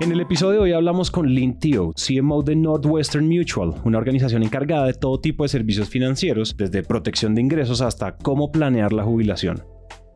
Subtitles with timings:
[0.00, 4.42] En el episodio de hoy hablamos con Lynn Teo, CMO de Northwestern Mutual, una organización
[4.42, 9.04] encargada de todo tipo de servicios financieros, desde protección de ingresos hasta cómo planear la
[9.04, 9.62] jubilación.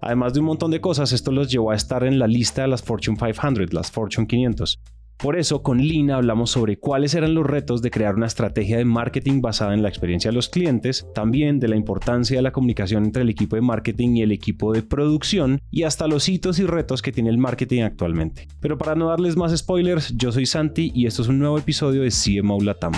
[0.00, 2.68] Además de un montón de cosas, esto los llevó a estar en la lista de
[2.68, 4.80] las Fortune 500, las Fortune 500.
[5.18, 8.84] Por eso, con Lina hablamos sobre cuáles eran los retos de crear una estrategia de
[8.84, 13.04] marketing basada en la experiencia de los clientes, también de la importancia de la comunicación
[13.04, 16.66] entre el equipo de marketing y el equipo de producción, y hasta los hitos y
[16.66, 18.48] retos que tiene el marketing actualmente.
[18.60, 22.02] Pero para no darles más spoilers, yo soy Santi y esto es un nuevo episodio
[22.02, 22.92] de CMO Latam.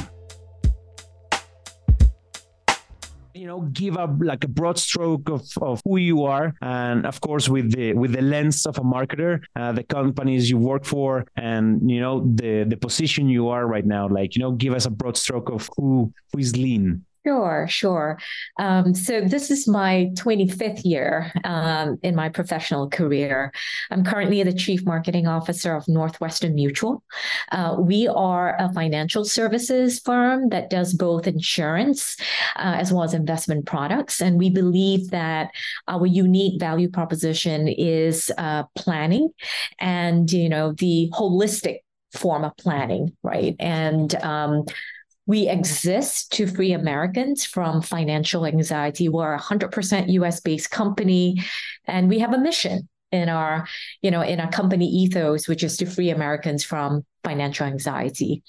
[3.60, 6.54] Give up like a broad stroke of, of who you are.
[6.60, 10.58] And of course with the with the lens of a marketer uh, the companies you
[10.58, 14.52] work for and you know the the position you are right now like you know
[14.52, 18.18] give us a broad stroke of who who is Lynn Sure, sure.
[18.60, 23.52] Um, so this is my 25th year um, in my professional career.
[23.90, 27.02] I'm currently the Chief Marketing Officer of Northwestern Mutual.
[27.50, 32.16] Uh, we are a financial services firm that does both insurance
[32.54, 35.50] uh, as well as investment products, and we believe that
[35.88, 39.30] our unique value proposition is uh, planning
[39.80, 41.78] and you know the holistic
[42.12, 43.56] form of planning, right?
[43.58, 44.64] And um,
[45.26, 49.08] we exist to free Americans from financial anxiety.
[49.08, 51.42] We're a 100% US based company,
[51.86, 53.66] and we have a mission in our,
[54.02, 58.42] you know, in our company ethos, which is to free Americans from financial anxiety.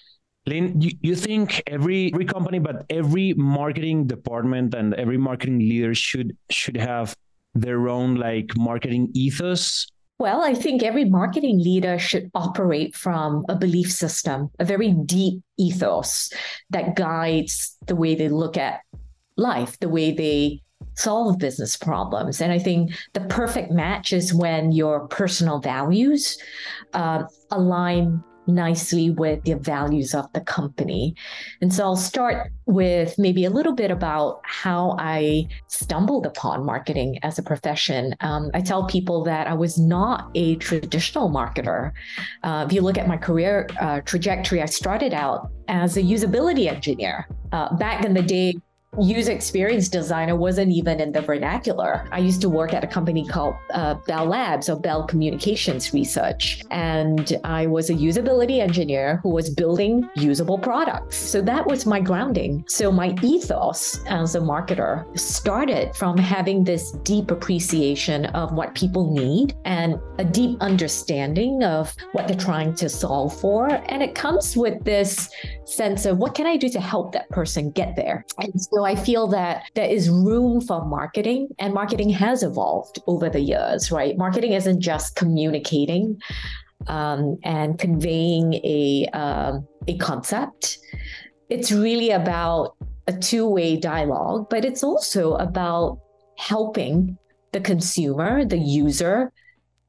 [0.46, 5.94] Lynn, you, you think every every company, but every marketing department and every marketing leader
[5.94, 7.16] should should have
[7.54, 9.88] their own like marketing ethos
[10.20, 15.44] well, I think every marketing leader should operate from a belief system, a very deep
[15.58, 16.32] ethos
[16.72, 18.82] that guides the way they look at
[19.36, 20.62] life, the way they
[20.96, 22.42] solve business problems.
[22.42, 26.38] And I think the perfect match is when your personal values
[26.94, 31.16] uh, align nicely with the values of the company.
[31.62, 37.20] And so I'll start with maybe a little bit about how I stumbled upon marketing
[37.24, 38.16] as a profession.
[38.22, 41.92] Um, I tell people that I was not a traditional marketer.
[42.44, 46.72] Uh, if you look at my career uh, trajectory, I started out as a usability
[46.72, 47.28] engineer.
[47.52, 48.56] Uh, back in the day,
[49.00, 52.08] user experience designer wasn't even in the vernacular.
[52.12, 56.64] I used to work at a company called uh, Bell Labs or Bell Communications Research,
[56.72, 61.18] and I was a usability engineer who was building usable products.
[61.18, 62.64] So that was my grounding.
[62.68, 69.14] So my ethos as a marketer started from having this deep appreciation of what people
[69.14, 73.70] need and a deep understanding of what they're trying to solve for.
[73.70, 75.30] And it comes with this
[75.66, 78.26] sense of what can I do to help that person get there?
[78.40, 83.30] And so I feel that there is room for marketing, and marketing has evolved over
[83.30, 84.18] the years, right?
[84.18, 86.22] Marketing isn't just communicating
[86.88, 90.80] um, and conveying a um, a concept.
[91.50, 92.76] It's really about
[93.08, 96.00] a two way dialogue, but it's also about
[96.38, 97.18] helping
[97.52, 99.34] the consumer, the user,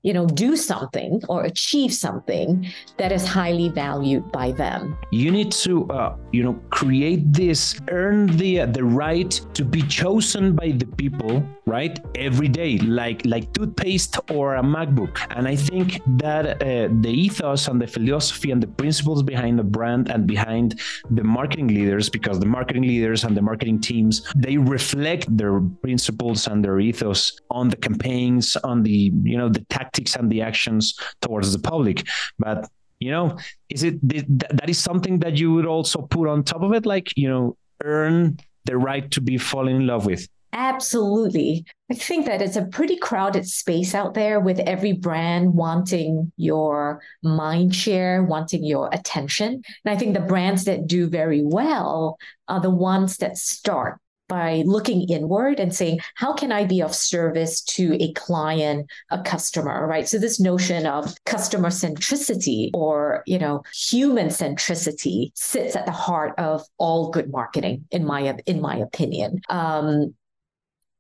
[0.03, 2.67] you know, do something or achieve something
[2.99, 4.97] that is highly valued by them.
[5.11, 9.83] You need to, uh, you know, create this, earn the uh, the right to be
[9.83, 11.99] chosen by the people, right?
[12.15, 15.15] Every day, like like toothpaste or a MacBook.
[15.37, 19.65] And I think that uh, the ethos and the philosophy and the principles behind the
[19.65, 20.81] brand and behind
[21.11, 26.47] the marketing leaders, because the marketing leaders and the marketing teams, they reflect their principles
[26.47, 30.99] and their ethos on the campaigns, on the you know the tactics and the actions
[31.21, 32.07] towards the public
[32.39, 32.69] but
[33.01, 33.37] you know
[33.69, 37.13] is it that is something that you would also put on top of it like
[37.17, 41.65] you know earn the right to be falling in love with Absolutely.
[41.91, 47.03] I think that it's a pretty crowded space out there with every brand wanting your
[47.23, 49.63] mind share, wanting your attention.
[49.85, 54.63] And I think the brands that do very well are the ones that start by
[54.67, 59.87] looking inward and saying, how can I be of service to a client, a customer,
[59.87, 60.07] right?
[60.07, 66.35] So this notion of customer centricity or, you know, human centricity sits at the heart
[66.39, 69.41] of all good marketing, in my in my opinion.
[69.49, 70.15] Um,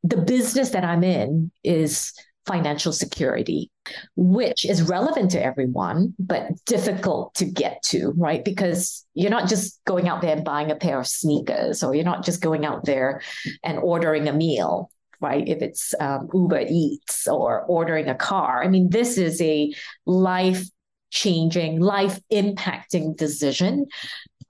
[0.02, 2.12] the business that I'm in is
[2.46, 3.70] financial security,
[4.16, 8.42] which is relevant to everyone, but difficult to get to, right?
[8.44, 12.04] Because you're not just going out there and buying a pair of sneakers, or you're
[12.04, 13.20] not just going out there
[13.62, 14.90] and ordering a meal,
[15.20, 15.46] right?
[15.46, 18.64] If it's um, Uber Eats or ordering a car.
[18.64, 19.72] I mean, this is a
[20.06, 20.64] life
[21.10, 23.86] changing, life impacting decision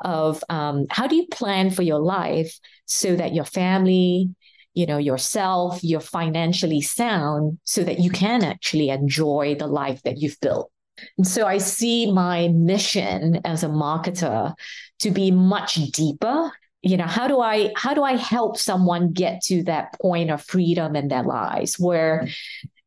[0.01, 2.57] of um, how do you plan for your life
[2.87, 4.31] so that your family,
[4.79, 10.19] you know yourself you're financially sound so that you can actually enjoy the life that
[10.19, 10.71] you've built
[11.17, 14.55] And so I see my mission as a marketer
[15.01, 16.51] to be much deeper.
[16.83, 20.43] You know, how do I how do I help someone get to that point of
[20.43, 22.29] freedom in their lives where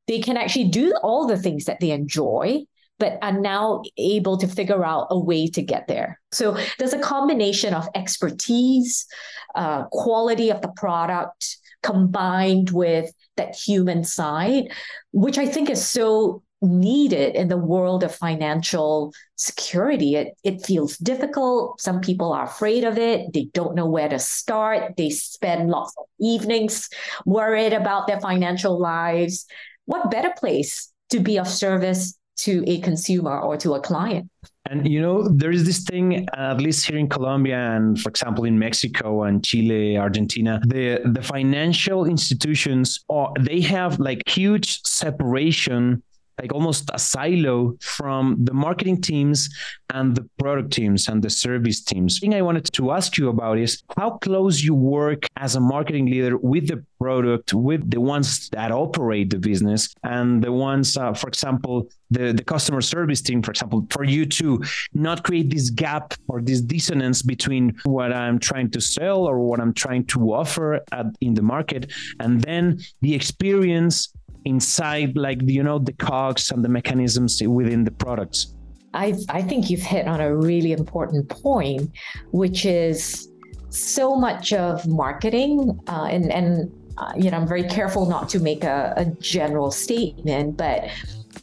[0.08, 2.64] they can actually do all the things that they enjoy
[3.00, 6.20] but are now able to figure out a way to get there.
[6.32, 9.08] So there's a combination of expertise,
[9.56, 14.72] uh, quality of the product, combined with that human side,
[15.12, 20.16] which I think is so needed in the world of financial security.
[20.16, 21.82] It, it feels difficult.
[21.82, 23.34] Some people are afraid of it.
[23.34, 24.96] They don't know where to start.
[24.96, 26.88] They spend lots of evenings
[27.26, 29.46] worried about their financial lives.
[29.86, 34.30] What better place to be of service to a consumer or to a client?
[34.70, 38.46] And you know, there is this thing, at least here in Colombia, and for example
[38.46, 46.04] in Mexico and Chile, Argentina, the the financial institutions are they have like huge separation
[46.42, 49.50] like almost a silo from the marketing teams
[49.94, 52.16] and the product teams and the service teams.
[52.16, 55.60] The thing I wanted to ask you about is how close you work as a
[55.60, 60.98] marketing leader with the product, with the ones that operate the business, and the ones,
[60.98, 64.62] uh, for example, the, the customer service team, for example, for you to
[64.94, 69.60] not create this gap or this dissonance between what I'm trying to sell or what
[69.60, 74.14] I'm trying to offer at, in the market, and then the experience
[74.46, 78.56] inside like you know the cogs and the mechanisms within the products?
[78.94, 81.92] I i think you've hit on a really important point
[82.32, 83.30] which is
[83.70, 88.40] so much of marketing uh, and and uh, you know i'm very careful not to
[88.40, 90.90] make a, a general statement but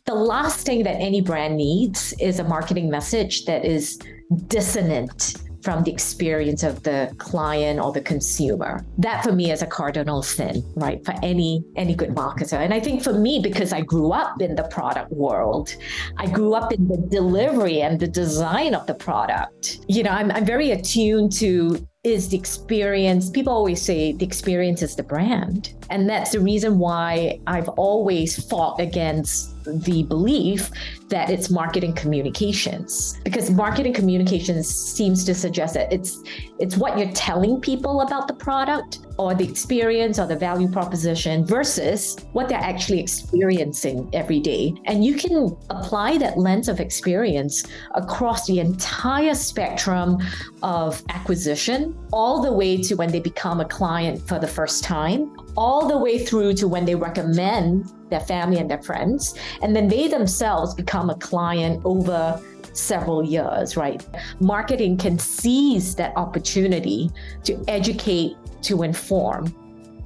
[0.04, 3.98] the last thing that any brand needs is a marketing message that is
[4.46, 5.36] dissonant
[5.68, 8.82] from the experience of the client or the consumer.
[8.96, 11.04] That for me is a cardinal sin, right?
[11.04, 12.58] For any any good marketer.
[12.64, 15.76] And I think for me, because I grew up in the product world,
[16.16, 19.80] I grew up in the delivery and the design of the product.
[19.88, 23.28] You know, I'm, I'm very attuned to is the experience.
[23.28, 25.74] People always say the experience is the brand.
[25.90, 30.70] And that's the reason why I've always fought against the belief
[31.08, 36.22] that it's marketing communications because marketing communications seems to suggest that it's
[36.58, 41.44] it's what you're telling people about the product or the experience or the value proposition
[41.44, 47.64] versus what they're actually experiencing every day and you can apply that lens of experience
[47.94, 50.18] across the entire spectrum
[50.62, 55.30] of acquisition all the way to when they become a client for the first time
[55.58, 59.34] all the way through to when they recommend their family and their friends.
[59.60, 62.40] And then they themselves become a client over
[62.72, 64.04] several years, right?
[64.40, 67.10] Marketing can seize that opportunity
[67.44, 69.54] to educate, to inform,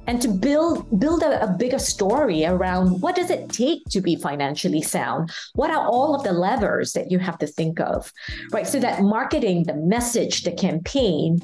[0.07, 4.17] and to build build a, a, bigger story around what does it take to be
[4.17, 8.11] financially sound what are all of the levers that you have to think of
[8.51, 11.39] right so that marketing the message the campaign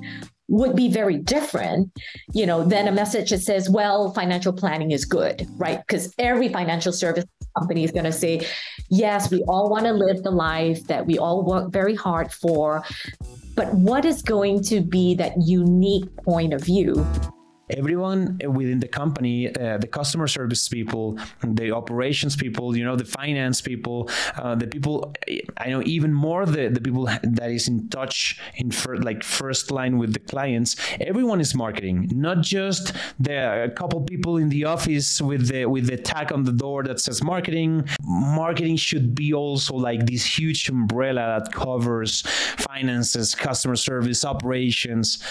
[0.50, 1.92] would be very different,
[2.34, 5.80] you know, than a message that says, well, financial planning is good, right?
[5.88, 7.26] Because every financial service
[7.60, 8.48] company is going to say,
[8.90, 12.84] yes, we all want to live the life that we all work very hard for.
[13.56, 17.06] But what is going to be that unique point of view
[17.70, 23.06] everyone within the company, uh, the customer service people, the operations people, you know, the
[23.06, 25.14] finance people, uh, the people,
[25.58, 29.72] I know even more the, the people that is in touch in fir- like first
[29.72, 30.76] line with the clients.
[31.00, 35.98] Everyone is marketing, not just the couple people in the office with the with the
[35.98, 37.88] tag on the door that says marketing.
[38.02, 42.22] Marketing should be also like this huge umbrella that covers
[42.58, 45.24] finances, customer service, operations,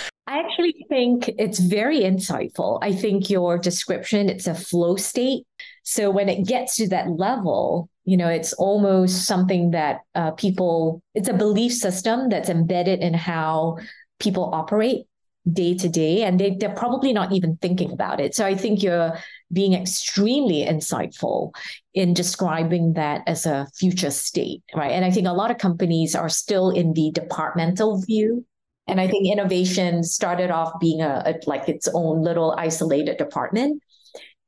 [0.58, 2.78] actually think it's very insightful.
[2.82, 5.44] I think your description, it's a flow state.
[5.84, 11.02] So when it gets to that level, you know, it's almost something that uh, people,
[11.14, 13.78] it's a belief system that's embedded in how
[14.18, 15.06] people operate
[15.50, 16.24] day to day.
[16.24, 18.34] And they, they're probably not even thinking about it.
[18.34, 19.16] So I think you're
[19.52, 21.54] being extremely insightful
[21.94, 24.90] in describing that as a future state, right?
[24.90, 28.44] And I think a lot of companies are still in the departmental view
[28.88, 33.82] and I think innovation started off being a, a like its own little isolated department.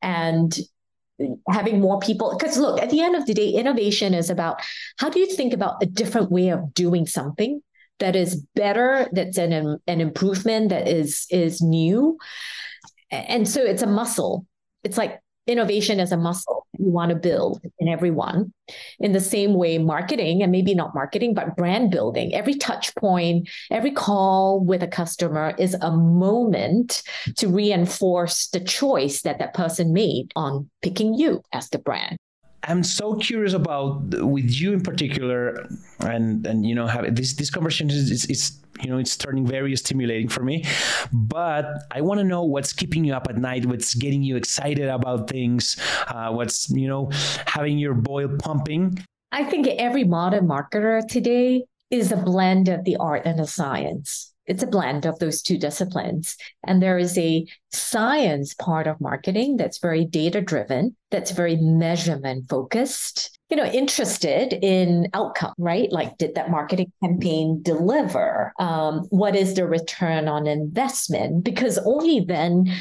[0.02, 0.58] And
[1.50, 4.62] having more people because look at the end of the day innovation is about
[4.98, 7.60] how do you think about a different way of doing something
[7.98, 12.16] that is better that's an, an improvement that is is new
[13.10, 14.46] and so it's a muscle
[14.82, 15.20] it's like
[15.50, 18.52] innovation as a muscle you want to build in everyone.
[19.00, 23.48] In the same way, marketing, and maybe not marketing, but brand building, every touch point,
[23.70, 27.02] every call with a customer is a moment
[27.36, 32.16] to reinforce the choice that that person made on picking you as the brand.
[32.64, 35.66] I'm so curious about with you in particular,
[36.00, 39.46] and and you know, have this this conversation is, is, is you know it's turning
[39.46, 40.64] very stimulating for me.
[41.12, 44.88] But i want to know what's keeping you up at night what's getting you excited
[44.88, 45.76] about things
[46.08, 47.10] uh, what's you know
[47.46, 49.04] having your boil pumping.
[49.32, 54.32] I think every modern marketer today is a blend of the art and the science.
[54.46, 56.36] It's a blend of those two disciplines.
[56.66, 62.48] And there is a science part of marketing that's very data driven, that's very measurement
[62.48, 65.90] focused, you know, interested in outcome, right?
[65.90, 68.52] Like, did that marketing campaign deliver?
[68.58, 71.44] Um, what is the return on investment?
[71.44, 72.72] Because only then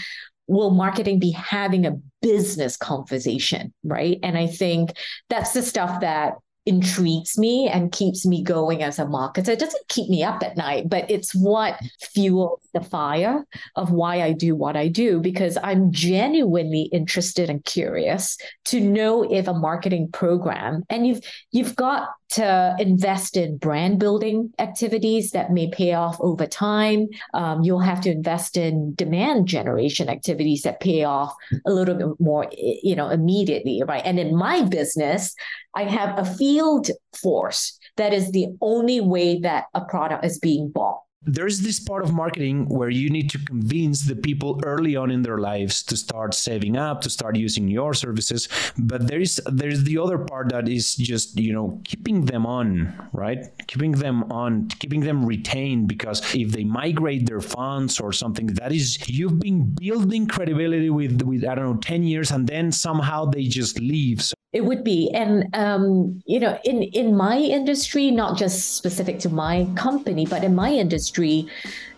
[0.47, 4.19] will marketing be having a business conversation, right?
[4.21, 4.91] And I think
[5.29, 6.33] that's the stuff that
[6.69, 9.49] intrigues me and keeps me going as a marketer.
[9.49, 11.79] It doesn't keep me up at night, but it's what
[12.13, 13.43] fuels the fire
[13.75, 19.23] of why I do what I do because I'm genuinely interested and curious to know
[19.23, 21.21] if a marketing program and you've
[21.51, 27.07] you've got to invest in brand building activities that may pay off over time.
[27.33, 31.33] Um, you'll have to invest in demand generation activities that pay off
[31.65, 34.03] a little bit more, you know, immediately, right?
[34.05, 35.35] And in my business,
[35.75, 40.69] I have a field force that is the only way that a product is being
[40.69, 45.11] bought there's this part of marketing where you need to convince the people early on
[45.11, 48.47] in their lives to start saving up to start using your services.
[48.77, 53.45] But there's there's the other part that is just you know keeping them on right?
[53.67, 58.71] Keeping them on keeping them retained because if they migrate their funds or something that
[58.71, 63.25] is you've been building credibility with with i don't know 10 years and then somehow
[63.25, 64.21] they just leave.
[64.21, 69.19] So it would be, and um, you know, in in my industry, not just specific
[69.19, 71.47] to my company, but in my industry,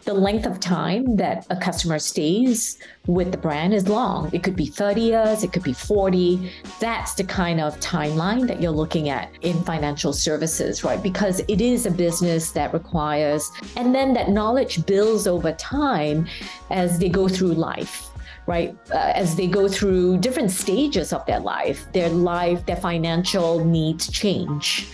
[0.04, 2.78] the length of time that a customer stays
[3.08, 4.30] with the brand is long.
[4.34, 6.52] It could be 30 years, it could be 40.
[6.82, 11.02] That's the kind of timeline that you're looking at in financial services, right?
[11.02, 16.28] Because it is a business that requires, and then that knowledge builds over time
[16.70, 18.11] as they go through life
[18.48, 18.76] right?
[18.92, 24.10] Uh, as they go through different stages of their life, their life, their financial needs
[24.10, 24.88] change.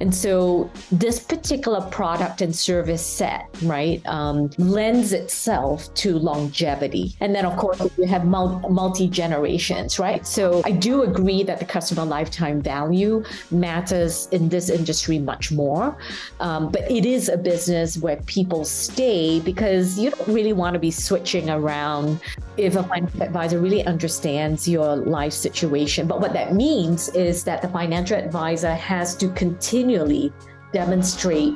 [0.00, 7.16] And so this particular product and service set, right, um, lends itself to longevity.
[7.20, 10.26] And then, of course, you have multi generations, right?
[10.26, 15.96] So I do agree that the customer lifetime value matters in this industry much more.
[16.40, 20.80] Um, but it is a business where people stay because you don't really want to
[20.80, 22.20] be switching around
[22.56, 26.06] if a financial advisor really understands your life situation.
[26.06, 30.30] But what that means is that the financial advisor has to continue continually
[30.70, 31.54] demonstrate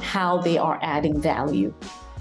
[0.00, 1.72] how they are adding value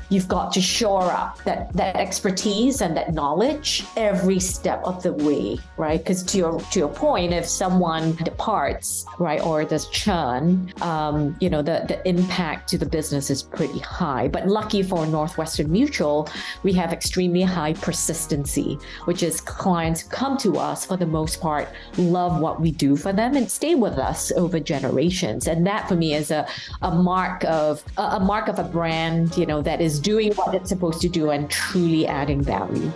[0.09, 5.13] you've got to shore up that that expertise and that knowledge every step of the
[5.13, 5.99] way right?
[5.99, 11.49] Because to your to your point if someone departs right or there's churn um, you
[11.49, 14.27] know the the impact to the business is pretty high.
[14.27, 16.29] But lucky for northwestern mutual
[16.63, 21.67] we have extremely high persistency which is clients come to us for the most part
[21.97, 25.47] love what we do for them and stay with us over generations.
[25.47, 26.47] And that for me is a,
[26.81, 30.33] a mark of a, a mark of a brand you know that is is doing
[30.33, 32.91] what it's supposed to do and truly adding value.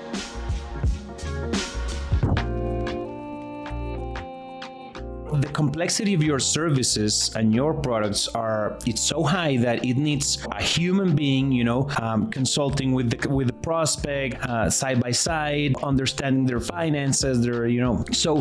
[5.60, 10.28] Complexity of your services and your products are it's so high that it needs
[10.60, 15.12] a human being you know um, consulting with the with the prospect uh, side by
[15.12, 17.96] side understanding their finances their you know.
[18.24, 18.32] So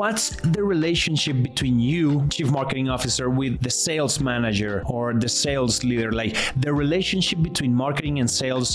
[0.00, 0.24] what's
[0.56, 6.10] the relationship between you chief marketing officer with the sales manager or the sales leader?
[6.12, 6.32] Like
[6.64, 8.68] the relationship between marketing and sales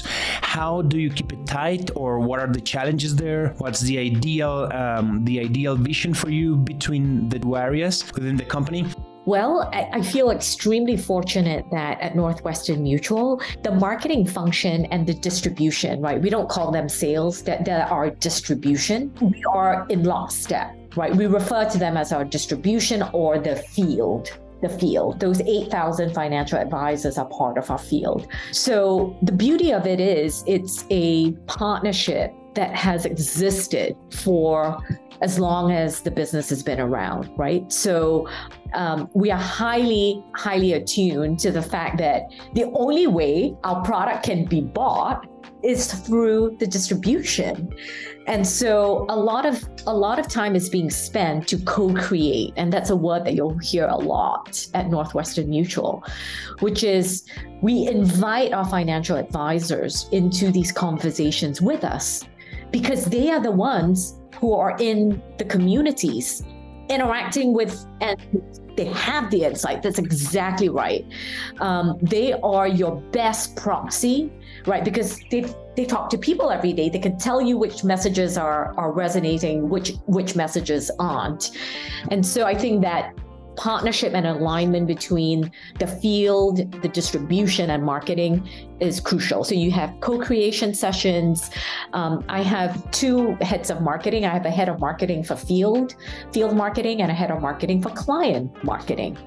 [0.57, 3.43] how do you keep it tight or what are the challenges there?
[3.59, 8.45] What's the ideal um, the ideal vision for you between the two areas within the
[8.45, 8.85] company?
[9.25, 16.01] Well, I feel extremely fortunate that at Northwestern Mutual, the marketing function and the distribution,
[16.01, 16.19] right?
[16.19, 19.13] We don't call them sales, that, that are distribution.
[19.21, 21.15] We are in lockstep, right?
[21.15, 24.31] We refer to them as our distribution or the field
[24.61, 25.19] the field.
[25.19, 28.27] Those 8,000 financial advisors are part of our field.
[28.51, 34.77] So the beauty of it is it's a partnership that has existed for
[35.21, 37.71] as long as the business has been around, right?
[37.71, 38.27] So
[38.73, 42.23] um, we are highly, highly attuned to the fact that
[42.53, 45.27] the only way our product can be bought
[45.63, 47.71] is through the distribution
[48.25, 52.73] and so a lot of a lot of time is being spent to co-create and
[52.73, 56.03] that's a word that you'll hear a lot at northwestern mutual
[56.59, 57.25] which is
[57.61, 62.23] we invite our financial advisors into these conversations with us
[62.71, 66.43] because they are the ones who are in the communities
[66.89, 68.19] interacting with and
[68.75, 69.81] they have the insight.
[69.81, 71.05] That's exactly right.
[71.59, 74.31] Um, they are your best proxy,
[74.65, 74.83] right?
[74.83, 75.45] Because they
[75.75, 76.89] they talk to people every day.
[76.89, 81.51] They can tell you which messages are are resonating, which which messages aren't.
[82.09, 83.13] And so I think that
[83.55, 88.47] partnership and alignment between the field, the distribution, and marketing
[88.79, 89.43] is crucial.
[89.43, 91.51] So you have co-creation sessions.
[91.93, 94.25] Um, I have two heads of marketing.
[94.25, 95.95] I have a head of marketing for field,
[96.33, 99.17] field marketing, and a head of marketing for client marketing.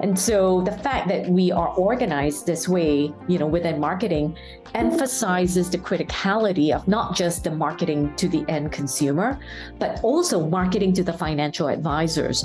[0.00, 4.36] And so the fact that we are organized this way, you know, within marketing,
[4.74, 9.38] emphasizes the criticality of not just the marketing to the end consumer,
[9.78, 12.44] but also marketing to the financial advisors.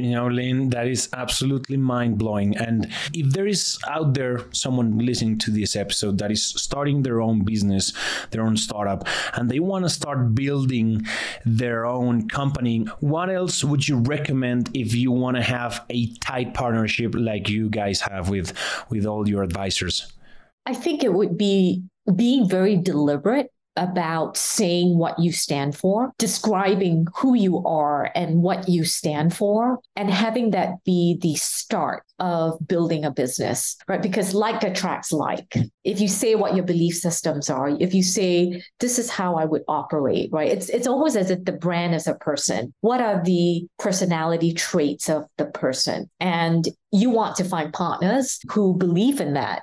[0.00, 2.56] You know, Lynn, that is absolutely mind blowing.
[2.56, 7.20] And if there is out there someone listening to this episode that is starting their
[7.20, 7.92] own business,
[8.30, 11.06] their own startup, and they want to start building
[11.44, 16.54] their own company, what else would you recommend if you want to have a tight
[16.54, 18.52] partnership like you guys have with
[18.88, 20.12] with all your advisors?
[20.66, 21.82] I think it would be
[22.16, 28.68] being very deliberate about saying what you stand for, describing who you are and what
[28.68, 34.02] you stand for, and having that be the start of building a business, right?
[34.02, 35.54] Because like attracts like.
[35.84, 39.46] If you say what your belief systems are, if you say this is how I
[39.46, 40.50] would operate, right?
[40.50, 42.74] It's it's almost as if the brand is a person.
[42.80, 46.10] What are the personality traits of the person?
[46.20, 49.62] And you want to find partners who believe in that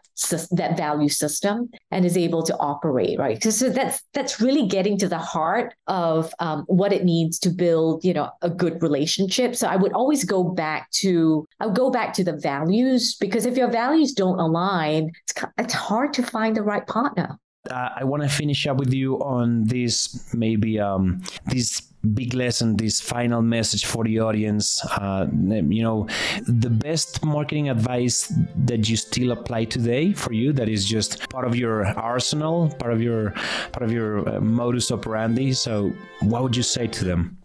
[0.51, 5.07] that value system and is able to operate right so that's that's really getting to
[5.07, 9.67] the heart of um, what it means to build you know a good relationship so
[9.67, 13.57] i would always go back to i would go back to the values because if
[13.57, 17.38] your values don't align, it's, it's hard to find the right partner.
[17.69, 21.81] Uh, I want to finish up with you on this maybe um, this
[22.13, 24.83] big lesson, this final message for the audience.
[24.86, 26.07] Uh, you know,
[26.47, 28.32] the best marketing advice
[28.65, 32.93] that you still apply today for you that is just part of your arsenal, part
[32.93, 33.32] of your
[33.71, 35.53] part of your uh, modus operandi.
[35.53, 37.38] So, what would you say to them?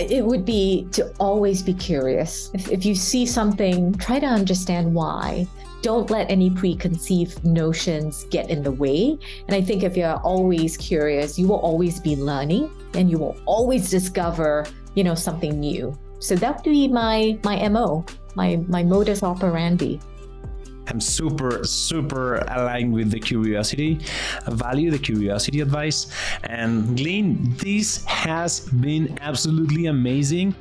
[0.00, 2.50] it would be to always be curious.
[2.54, 5.46] If, if you see something, try to understand why.
[5.84, 9.18] Don't let any preconceived notions get in the way.
[9.46, 13.36] And I think if you're always curious, you will always be learning and you will
[13.44, 15.92] always discover, you know, something new.
[16.20, 18.02] So that would be my my MO,
[18.34, 20.00] my my modus operandi.
[20.88, 24.00] I'm super, super aligned with the curiosity
[24.48, 26.08] value, the curiosity advice.
[26.44, 30.54] And Lynn, this has been absolutely amazing.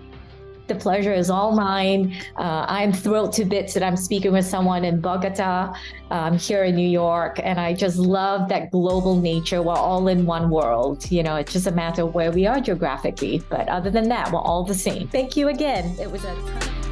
[0.73, 2.15] The pleasure is all mine.
[2.35, 5.75] Uh, I'm thrilled to bits that I'm speaking with someone in Bogota,
[6.09, 9.61] um, here in New York, and I just love that global nature.
[9.61, 11.11] We're all in one world.
[11.11, 13.43] You know, it's just a matter of where we are geographically.
[13.49, 15.07] But other than that, we're all the same.
[15.09, 15.95] Thank you again.
[15.99, 16.82] It was a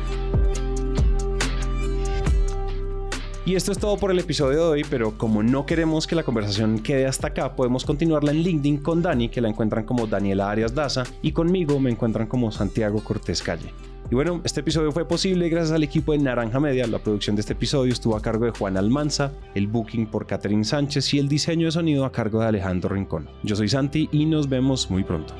[3.43, 6.21] Y esto es todo por el episodio de hoy, pero como no queremos que la
[6.21, 10.51] conversación quede hasta acá, podemos continuarla en LinkedIn con Dani, que la encuentran como Daniela
[10.51, 13.73] Arias Daza, y conmigo me encuentran como Santiago Cortés Calle.
[14.11, 16.85] Y bueno, este episodio fue posible gracias al equipo de Naranja Media.
[16.85, 20.63] La producción de este episodio estuvo a cargo de Juan Almanza, el booking por Catherine
[20.63, 23.27] Sánchez y el diseño de sonido a cargo de Alejandro Rincón.
[23.41, 25.33] Yo soy Santi y nos vemos muy pronto.